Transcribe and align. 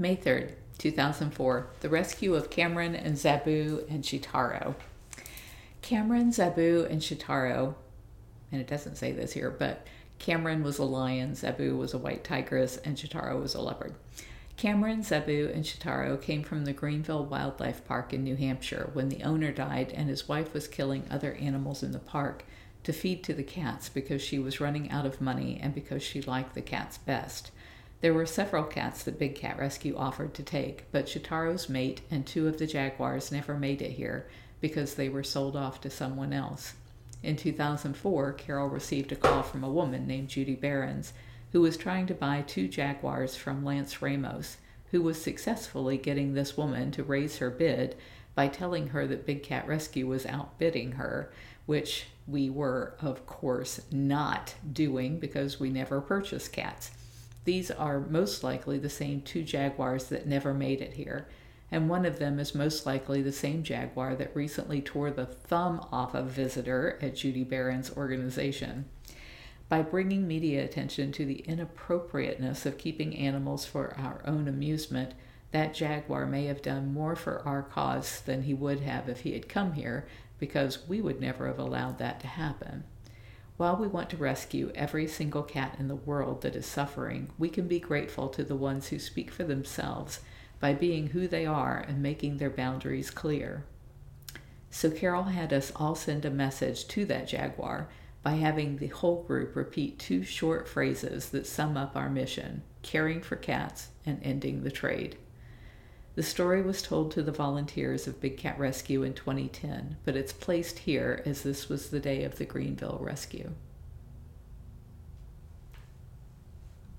May 0.00 0.16
3rd, 0.16 0.52
2004, 0.78 1.66
the 1.80 1.90
rescue 1.90 2.34
of 2.34 2.48
Cameron 2.48 2.96
and 2.96 3.16
Zabu 3.16 3.86
and 3.90 4.02
Shitaro. 4.02 4.74
Cameron, 5.82 6.30
Zabu, 6.30 6.90
and 6.90 7.02
Shitaro, 7.02 7.74
and 8.50 8.62
it 8.62 8.66
doesn't 8.66 8.96
say 8.96 9.12
this 9.12 9.34
here, 9.34 9.50
but 9.50 9.86
Cameron 10.18 10.62
was 10.62 10.78
a 10.78 10.84
lion, 10.84 11.32
Zabu 11.32 11.76
was 11.76 11.92
a 11.92 11.98
white 11.98 12.24
tigress, 12.24 12.78
and 12.78 12.96
Shitaro 12.96 13.42
was 13.42 13.54
a 13.54 13.60
leopard. 13.60 13.92
Cameron, 14.56 15.02
Zabu, 15.02 15.54
and 15.54 15.64
Shitaro 15.64 16.18
came 16.18 16.44
from 16.44 16.64
the 16.64 16.72
Greenville 16.72 17.26
Wildlife 17.26 17.84
Park 17.84 18.14
in 18.14 18.24
New 18.24 18.36
Hampshire 18.36 18.88
when 18.94 19.10
the 19.10 19.22
owner 19.22 19.52
died 19.52 19.92
and 19.94 20.08
his 20.08 20.26
wife 20.26 20.54
was 20.54 20.66
killing 20.66 21.04
other 21.10 21.34
animals 21.34 21.82
in 21.82 21.92
the 21.92 21.98
park 21.98 22.46
to 22.84 22.94
feed 22.94 23.22
to 23.24 23.34
the 23.34 23.42
cats 23.42 23.90
because 23.90 24.22
she 24.22 24.38
was 24.38 24.62
running 24.62 24.90
out 24.90 25.04
of 25.04 25.20
money 25.20 25.60
and 25.62 25.74
because 25.74 26.02
she 26.02 26.22
liked 26.22 26.54
the 26.54 26.62
cats 26.62 26.96
best. 26.96 27.50
There 28.00 28.14
were 28.14 28.24
several 28.24 28.64
cats 28.64 29.02
that 29.02 29.18
Big 29.18 29.34
Cat 29.34 29.58
Rescue 29.58 29.94
offered 29.94 30.32
to 30.34 30.42
take, 30.42 30.90
but 30.90 31.06
Shitaro's 31.06 31.68
mate 31.68 32.00
and 32.10 32.26
two 32.26 32.48
of 32.48 32.56
the 32.56 32.66
jaguars 32.66 33.30
never 33.30 33.58
made 33.58 33.82
it 33.82 33.92
here 33.92 34.26
because 34.60 34.94
they 34.94 35.10
were 35.10 35.22
sold 35.22 35.54
off 35.54 35.82
to 35.82 35.90
someone 35.90 36.32
else. 36.32 36.74
In 37.22 37.36
2004, 37.36 38.32
Carole 38.32 38.68
received 38.68 39.12
a 39.12 39.16
call 39.16 39.42
from 39.42 39.62
a 39.62 39.70
woman 39.70 40.06
named 40.06 40.28
Judy 40.28 40.54
Behrens 40.54 41.12
who 41.52 41.60
was 41.60 41.76
trying 41.76 42.06
to 42.06 42.14
buy 42.14 42.42
two 42.42 42.68
jaguars 42.68 43.36
from 43.36 43.64
Lance 43.64 44.00
Ramos, 44.00 44.56
who 44.92 45.02
was 45.02 45.20
successfully 45.20 45.98
getting 45.98 46.32
this 46.32 46.56
woman 46.56 46.90
to 46.92 47.02
raise 47.02 47.36
her 47.36 47.50
bid 47.50 47.96
by 48.34 48.48
telling 48.48 48.88
her 48.88 49.06
that 49.06 49.26
Big 49.26 49.42
Cat 49.42 49.66
Rescue 49.68 50.06
was 50.06 50.24
outbidding 50.24 50.92
her, 50.92 51.30
which 51.66 52.06
we 52.26 52.48
were, 52.48 52.94
of 53.00 53.26
course, 53.26 53.82
not 53.90 54.54
doing 54.72 55.18
because 55.18 55.60
we 55.60 55.68
never 55.68 56.00
purchase 56.00 56.48
cats. 56.48 56.92
These 57.44 57.70
are 57.70 58.00
most 58.00 58.44
likely 58.44 58.78
the 58.78 58.90
same 58.90 59.22
two 59.22 59.42
jaguars 59.42 60.06
that 60.06 60.26
never 60.26 60.52
made 60.52 60.80
it 60.80 60.94
here, 60.94 61.26
and 61.70 61.88
one 61.88 62.04
of 62.04 62.18
them 62.18 62.38
is 62.38 62.54
most 62.54 62.84
likely 62.84 63.22
the 63.22 63.32
same 63.32 63.62
jaguar 63.62 64.14
that 64.16 64.34
recently 64.34 64.82
tore 64.82 65.10
the 65.10 65.26
thumb 65.26 65.86
off 65.90 66.14
a 66.14 66.22
visitor 66.22 66.98
at 67.00 67.16
Judy 67.16 67.44
Behrens' 67.44 67.96
organization. 67.96 68.86
By 69.68 69.82
bringing 69.82 70.26
media 70.26 70.64
attention 70.64 71.12
to 71.12 71.24
the 71.24 71.44
inappropriateness 71.46 72.66
of 72.66 72.76
keeping 72.76 73.16
animals 73.16 73.64
for 73.64 73.96
our 73.96 74.20
own 74.26 74.48
amusement, 74.48 75.14
that 75.52 75.74
jaguar 75.74 76.26
may 76.26 76.46
have 76.46 76.60
done 76.60 76.92
more 76.92 77.16
for 77.16 77.40
our 77.46 77.62
cause 77.62 78.20
than 78.20 78.42
he 78.42 78.54
would 78.54 78.80
have 78.80 79.08
if 79.08 79.20
he 79.20 79.32
had 79.32 79.48
come 79.48 79.74
here, 79.74 80.06
because 80.38 80.88
we 80.88 81.00
would 81.00 81.20
never 81.20 81.46
have 81.46 81.58
allowed 81.58 81.98
that 81.98 82.18
to 82.20 82.26
happen. 82.26 82.84
While 83.60 83.76
we 83.76 83.88
want 83.88 84.08
to 84.08 84.16
rescue 84.16 84.72
every 84.74 85.06
single 85.06 85.42
cat 85.42 85.76
in 85.78 85.88
the 85.88 85.94
world 85.94 86.40
that 86.40 86.56
is 86.56 86.64
suffering, 86.64 87.28
we 87.36 87.50
can 87.50 87.68
be 87.68 87.78
grateful 87.78 88.30
to 88.30 88.42
the 88.42 88.56
ones 88.56 88.88
who 88.88 88.98
speak 88.98 89.30
for 89.30 89.44
themselves 89.44 90.20
by 90.60 90.72
being 90.72 91.08
who 91.08 91.28
they 91.28 91.44
are 91.44 91.76
and 91.76 92.00
making 92.00 92.38
their 92.38 92.48
boundaries 92.48 93.10
clear. 93.10 93.66
So 94.70 94.90
Carole 94.90 95.24
had 95.24 95.52
us 95.52 95.72
all 95.76 95.94
send 95.94 96.24
a 96.24 96.30
message 96.30 96.88
to 96.88 97.04
that 97.04 97.28
jaguar 97.28 97.90
by 98.22 98.36
having 98.36 98.78
the 98.78 98.86
whole 98.86 99.24
group 99.24 99.54
repeat 99.54 99.98
two 99.98 100.24
short 100.24 100.66
phrases 100.66 101.28
that 101.28 101.46
sum 101.46 101.76
up 101.76 101.94
our 101.94 102.08
mission 102.08 102.62
caring 102.80 103.20
for 103.20 103.36
cats 103.36 103.88
and 104.06 104.22
ending 104.22 104.62
the 104.62 104.70
trade. 104.70 105.18
The 106.16 106.22
story 106.22 106.60
was 106.60 106.82
told 106.82 107.12
to 107.12 107.22
the 107.22 107.32
volunteers 107.32 108.06
of 108.06 108.20
Big 108.20 108.36
Cat 108.36 108.58
Rescue 108.58 109.02
in 109.04 109.14
2010, 109.14 109.96
but 110.04 110.16
it's 110.16 110.32
placed 110.32 110.80
here 110.80 111.22
as 111.24 111.42
this 111.42 111.68
was 111.68 111.90
the 111.90 112.00
day 112.00 112.24
of 112.24 112.36
the 112.36 112.44
Greenville 112.44 112.98
rescue. 113.00 113.52